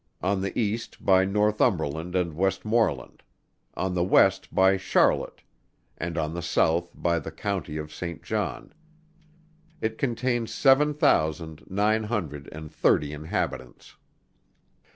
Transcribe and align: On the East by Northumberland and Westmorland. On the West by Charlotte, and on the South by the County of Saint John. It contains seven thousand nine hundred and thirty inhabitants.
On 0.23 0.41
the 0.41 0.57
East 0.57 1.05
by 1.05 1.25
Northumberland 1.25 2.15
and 2.15 2.33
Westmorland. 2.33 3.21
On 3.75 3.93
the 3.93 4.03
West 4.03 4.51
by 4.51 4.75
Charlotte, 4.75 5.43
and 5.95 6.17
on 6.17 6.33
the 6.33 6.41
South 6.41 6.89
by 6.95 7.19
the 7.19 7.31
County 7.31 7.77
of 7.77 7.93
Saint 7.93 8.23
John. 8.23 8.73
It 9.79 9.99
contains 9.99 10.51
seven 10.51 10.95
thousand 10.95 11.65
nine 11.69 12.05
hundred 12.05 12.49
and 12.51 12.71
thirty 12.71 13.13
inhabitants. 13.13 13.95